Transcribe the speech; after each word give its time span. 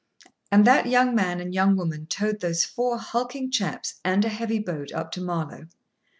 And 0.51 0.65
that 0.65 0.87
young 0.87 1.13
man 1.13 1.39
and 1.39 1.53
young 1.53 1.75
woman 1.77 2.07
towed 2.07 2.39
those 2.39 2.65
four 2.65 2.97
hulking 2.97 3.51
chaps 3.51 3.99
and 4.03 4.25
a 4.25 4.29
heavy 4.29 4.57
boat 4.57 4.91
up 4.91 5.11
to 5.11 5.21
Marlow. 5.21 5.67